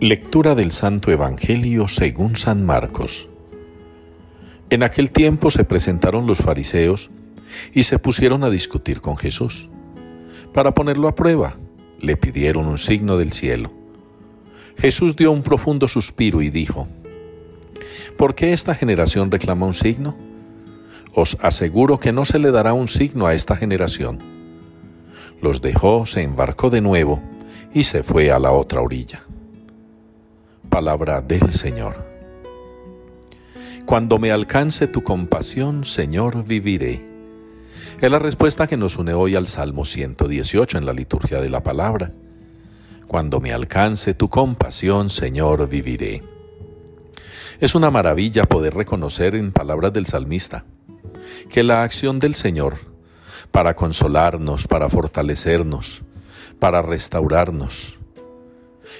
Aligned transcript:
Lectura 0.00 0.54
del 0.54 0.72
Santo 0.72 1.10
Evangelio 1.10 1.88
según 1.88 2.36
San 2.36 2.66
Marcos. 2.66 3.30
En 4.68 4.82
aquel 4.82 5.10
tiempo 5.10 5.50
se 5.50 5.64
presentaron 5.64 6.26
los 6.26 6.36
fariseos 6.36 7.08
y 7.72 7.84
se 7.84 7.98
pusieron 7.98 8.44
a 8.44 8.50
discutir 8.50 9.00
con 9.00 9.16
Jesús. 9.16 9.70
Para 10.52 10.74
ponerlo 10.74 11.08
a 11.08 11.14
prueba, 11.14 11.56
le 11.98 12.18
pidieron 12.18 12.66
un 12.66 12.76
signo 12.76 13.16
del 13.16 13.32
cielo. 13.32 13.72
Jesús 14.76 15.16
dio 15.16 15.32
un 15.32 15.42
profundo 15.42 15.88
suspiro 15.88 16.42
y 16.42 16.50
dijo, 16.50 16.88
¿Por 18.18 18.34
qué 18.34 18.52
esta 18.52 18.74
generación 18.74 19.30
reclama 19.30 19.64
un 19.64 19.72
signo? 19.72 20.14
Os 21.14 21.38
aseguro 21.40 21.98
que 22.00 22.12
no 22.12 22.26
se 22.26 22.38
le 22.38 22.50
dará 22.50 22.74
un 22.74 22.88
signo 22.88 23.26
a 23.26 23.34
esta 23.34 23.56
generación. 23.56 24.18
Los 25.40 25.62
dejó, 25.62 26.04
se 26.04 26.20
embarcó 26.20 26.68
de 26.68 26.82
nuevo 26.82 27.22
y 27.72 27.84
se 27.84 28.02
fue 28.02 28.30
a 28.30 28.38
la 28.38 28.52
otra 28.52 28.82
orilla 28.82 29.25
palabra 30.66 31.20
del 31.22 31.52
Señor. 31.52 32.06
Cuando 33.86 34.18
me 34.18 34.32
alcance 34.32 34.88
tu 34.88 35.02
compasión, 35.02 35.84
Señor, 35.84 36.44
viviré. 36.44 37.06
Es 38.00 38.10
la 38.10 38.18
respuesta 38.18 38.66
que 38.66 38.76
nos 38.76 38.98
une 38.98 39.14
hoy 39.14 39.36
al 39.36 39.46
Salmo 39.46 39.84
118 39.84 40.78
en 40.78 40.86
la 40.86 40.92
liturgia 40.92 41.40
de 41.40 41.48
la 41.48 41.62
palabra. 41.62 42.10
Cuando 43.06 43.40
me 43.40 43.52
alcance 43.52 44.12
tu 44.12 44.28
compasión, 44.28 45.08
Señor, 45.08 45.68
viviré. 45.68 46.22
Es 47.60 47.74
una 47.74 47.90
maravilla 47.90 48.44
poder 48.44 48.74
reconocer 48.74 49.34
en 49.34 49.52
palabras 49.52 49.92
del 49.92 50.06
salmista 50.06 50.64
que 51.48 51.62
la 51.62 51.82
acción 51.84 52.18
del 52.18 52.34
Señor 52.34 52.76
para 53.50 53.74
consolarnos, 53.74 54.66
para 54.66 54.88
fortalecernos, 54.88 56.02
para 56.58 56.82
restaurarnos, 56.82 57.95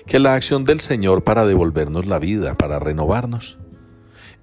que 0.07 0.19
la 0.19 0.35
acción 0.35 0.65
del 0.65 0.81
Señor 0.81 1.25
para 1.25 1.47
devolvernos 1.47 2.07
la 2.07 2.19
vida, 2.19 2.57
para 2.57 2.79
renovarnos. 2.79 3.59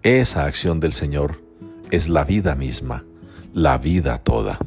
Esa 0.01 0.45
acción 0.45 0.79
del 0.79 0.93
Señor 0.93 1.41
es 1.91 2.09
la 2.09 2.23
vida 2.23 2.55
misma, 2.55 3.05
la 3.53 3.77
vida 3.77 4.17
toda. 4.17 4.59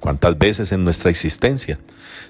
¿Cuántas 0.00 0.38
veces 0.38 0.72
en 0.72 0.84
nuestra 0.84 1.10
existencia 1.10 1.78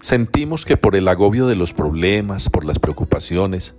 sentimos 0.00 0.64
que 0.64 0.76
por 0.76 0.96
el 0.96 1.08
agobio 1.08 1.46
de 1.46 1.56
los 1.56 1.72
problemas, 1.72 2.48
por 2.48 2.64
las 2.64 2.78
preocupaciones, 2.78 3.74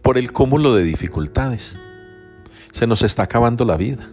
por 0.00 0.18
el 0.18 0.32
cúmulo 0.32 0.74
de 0.74 0.84
dificultades, 0.84 1.76
se 2.72 2.86
nos 2.86 3.02
está 3.02 3.24
acabando 3.24 3.64
la 3.64 3.76
vida? 3.76 4.08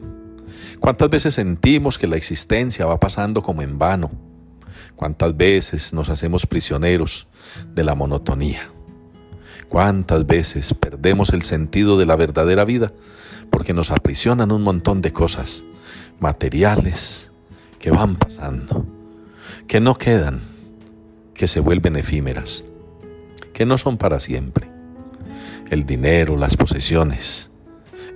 ¿Cuántas 0.79 1.09
veces 1.09 1.33
sentimos 1.33 1.97
que 1.97 2.07
la 2.07 2.15
existencia 2.15 2.85
va 2.85 2.99
pasando 2.99 3.41
como 3.41 3.61
en 3.61 3.77
vano? 3.77 4.11
¿Cuántas 4.95 5.35
veces 5.35 5.93
nos 5.93 6.09
hacemos 6.09 6.45
prisioneros 6.45 7.27
de 7.73 7.83
la 7.83 7.95
monotonía? 7.95 8.71
¿Cuántas 9.69 10.25
veces 10.25 10.73
perdemos 10.73 11.29
el 11.31 11.43
sentido 11.43 11.99
de 11.99 12.07
la 12.07 12.15
verdadera 12.15 12.65
vida 12.65 12.91
porque 13.51 13.71
nos 13.73 13.91
aprisionan 13.91 14.51
un 14.51 14.63
montón 14.63 15.01
de 15.01 15.13
cosas 15.13 15.63
materiales 16.19 17.31
que 17.77 17.91
van 17.91 18.15
pasando, 18.15 18.83
que 19.67 19.79
no 19.79 19.93
quedan, 19.93 20.39
que 21.35 21.47
se 21.47 21.59
vuelven 21.59 21.97
efímeras, 21.97 22.63
que 23.53 23.67
no 23.67 23.77
son 23.77 23.97
para 23.97 24.19
siempre? 24.19 24.67
El 25.69 25.85
dinero, 25.85 26.35
las 26.35 26.57
posesiones, 26.57 27.51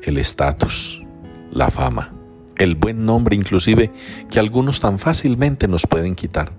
el 0.01 0.17
estatus, 0.17 1.03
la 1.51 1.69
fama, 1.69 2.11
el 2.57 2.73
buen 2.73 3.05
nombre 3.05 3.35
inclusive 3.35 3.91
que 4.31 4.39
algunos 4.39 4.79
tan 4.79 4.97
fácilmente 4.97 5.67
nos 5.67 5.85
pueden 5.85 6.15
quitar. 6.15 6.51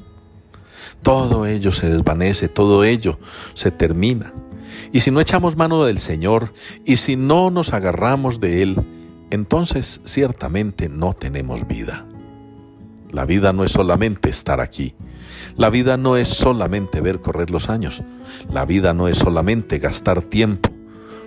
Todo 1.02 1.46
ello 1.46 1.72
se 1.72 1.90
desvanece, 1.90 2.46
todo 2.46 2.84
ello 2.84 3.18
se 3.54 3.72
termina 3.72 4.32
y 4.92 5.00
si 5.00 5.10
no 5.10 5.20
echamos 5.20 5.56
mano 5.56 5.84
del 5.84 5.98
Señor 5.98 6.52
y 6.84 6.96
si 6.96 7.16
no 7.16 7.50
nos 7.50 7.72
agarramos 7.72 8.40
de 8.40 8.62
Él, 8.62 8.84
entonces 9.30 10.00
ciertamente 10.04 10.88
no 10.88 11.12
tenemos 11.12 11.66
vida. 11.66 12.06
La 13.10 13.24
vida 13.26 13.52
no 13.52 13.64
es 13.64 13.72
solamente 13.72 14.28
estar 14.28 14.60
aquí. 14.60 14.94
La 15.56 15.70
vida 15.70 15.96
no 15.96 16.16
es 16.16 16.28
solamente 16.28 17.00
ver 17.00 17.20
correr 17.20 17.50
los 17.50 17.68
años. 17.68 18.02
La 18.50 18.64
vida 18.64 18.92
no 18.92 19.06
es 19.06 19.18
solamente 19.18 19.78
gastar 19.78 20.22
tiempo 20.22 20.70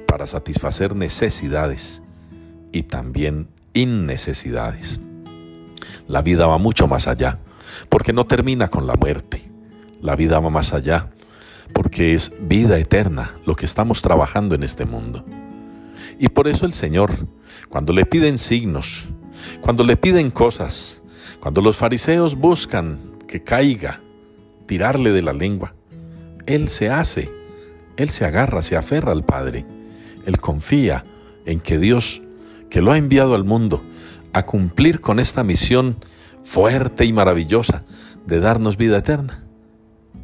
para 0.06 0.28
satisfacer 0.28 0.96
necesidades 0.96 2.02
y 2.74 2.84
también 2.84 3.48
innecesidades. 3.74 5.00
La 6.08 6.22
vida 6.22 6.48
va 6.48 6.58
mucho 6.58 6.88
más 6.88 7.08
allá, 7.08 7.40
porque 7.90 8.14
no 8.14 8.26
termina 8.26 8.68
con 8.68 8.88
la 8.88 8.96
muerte. 8.96 9.50
La 10.02 10.16
vida 10.16 10.40
va 10.40 10.50
más 10.50 10.74
allá, 10.74 11.12
porque 11.74 12.14
es 12.14 12.32
vida 12.42 12.78
eterna 12.78 13.32
lo 13.46 13.56
que 13.56 13.66
estamos 13.66 14.02
trabajando 14.02 14.56
en 14.56 14.64
este 14.64 14.86
mundo. 14.86 15.24
Y 16.20 16.30
por 16.30 16.48
eso 16.48 16.66
el 16.66 16.74
Señor, 16.74 17.12
cuando 17.70 17.94
le 17.94 18.06
piden 18.06 18.38
signos, 18.38 19.06
cuando 19.62 19.84
le 19.84 19.98
piden 19.98 20.32
cosas, 20.32 21.02
cuando 21.40 21.62
los 21.62 21.78
fariseos 21.78 22.36
buscan 22.36 23.00
que 23.28 23.44
caiga, 23.44 24.00
tirarle 24.66 25.12
de 25.12 25.22
la 25.22 25.34
lengua, 25.34 25.76
Él 26.46 26.70
se 26.70 26.90
hace, 26.90 27.30
Él 27.98 28.10
se 28.10 28.26
agarra, 28.26 28.62
se 28.62 28.76
aferra 28.76 29.12
al 29.12 29.24
Padre, 29.24 29.66
Él 30.26 30.40
confía 30.40 31.04
en 31.46 31.60
que 31.60 31.78
Dios, 31.78 32.22
que 32.70 32.82
lo 32.82 32.92
ha 32.92 32.98
enviado 32.98 33.36
al 33.36 33.44
mundo 33.44 33.84
a 34.34 34.46
cumplir 34.46 35.02
con 35.02 35.20
esta 35.20 35.44
misión 35.44 35.98
fuerte 36.44 37.06
y 37.06 37.14
maravillosa 37.14 37.84
de 38.26 38.40
darnos 38.40 38.78
vida 38.78 38.98
eterna, 38.98 39.44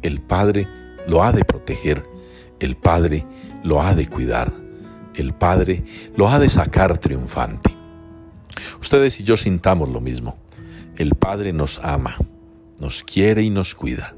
el 0.02 0.20
Padre 0.20 0.68
lo 1.06 1.22
ha 1.22 1.32
de 1.32 1.44
proteger, 1.44 2.04
el 2.60 2.76
Padre 2.76 3.26
lo 3.62 3.82
ha 3.82 3.94
de 3.94 4.06
cuidar, 4.06 4.52
el 5.14 5.34
Padre 5.34 5.84
lo 6.16 6.28
ha 6.28 6.38
de 6.38 6.48
sacar 6.48 6.98
triunfante. 6.98 7.74
Ustedes 8.80 9.20
y 9.20 9.24
yo 9.24 9.36
sintamos 9.36 9.88
lo 9.88 10.00
mismo. 10.00 10.38
El 10.96 11.14
Padre 11.14 11.52
nos 11.52 11.80
ama, 11.82 12.16
nos 12.80 13.02
quiere 13.02 13.42
y 13.42 13.50
nos 13.50 13.74
cuida. 13.74 14.14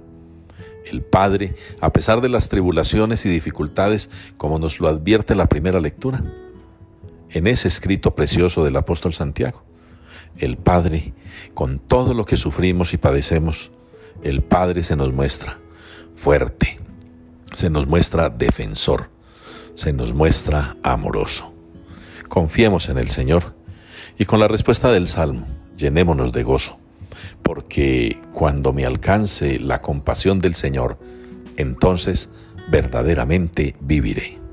El 0.85 1.03
Padre, 1.03 1.57
a 1.81 1.93
pesar 1.93 2.21
de 2.21 2.29
las 2.29 2.49
tribulaciones 2.49 3.25
y 3.27 3.29
dificultades, 3.29 4.11
como 4.37 4.59
nos 4.59 4.79
lo 4.79 4.89
advierte 4.89 5.35
la 5.35 5.47
primera 5.47 5.81
lectura, 5.81 6.23
en 7.31 7.47
ese 7.47 7.67
escrito 7.69 8.15
precioso 8.15 8.63
del 8.65 8.77
apóstol 8.77 9.13
Santiago, 9.15 9.65
el 10.39 10.59
Padre, 10.59 11.13
con 11.55 11.79
todo 11.79 12.15
lo 12.15 12.25
que 12.25 12.37
sufrimos 12.37 12.93
y 12.93 12.99
padecemos, 12.99 13.73
el 14.23 14.43
Padre 14.43 14.83
se 14.83 14.97
nos 14.97 15.13
muestra 15.13 15.59
fuerte, 16.17 16.81
se 17.53 17.71
nos 17.71 17.87
muestra 17.87 18.31
defensor, 18.31 19.11
se 19.75 19.93
nos 19.93 20.13
muestra 20.13 20.77
amoroso. 20.83 21.55
Confiemos 22.29 22.89
en 22.89 22.99
el 22.99 23.09
Señor 23.09 23.55
y 24.19 24.25
con 24.25 24.41
la 24.41 24.49
respuesta 24.49 24.91
del 24.91 25.07
Salmo, 25.07 25.47
llenémonos 25.77 26.33
de 26.33 26.43
gozo, 26.43 26.79
porque 27.43 28.19
cuando 28.33 28.73
me 28.73 28.85
alcance 28.85 29.61
la 29.61 29.83
compasión 29.83 30.41
del 30.41 30.55
Señor, 30.55 30.99
entonces 31.57 32.29
verdaderamente 32.69 33.77
viviré. 33.81 34.46